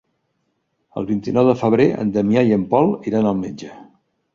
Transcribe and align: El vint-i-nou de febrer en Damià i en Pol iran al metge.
El 1.01 1.07
vint-i-nou 1.11 1.47
de 1.51 1.55
febrer 1.61 1.87
en 2.01 2.17
Damià 2.19 2.47
i 2.51 2.59
en 2.59 2.67
Pol 2.75 2.95
iran 3.13 3.33
al 3.35 3.43
metge. 3.49 3.75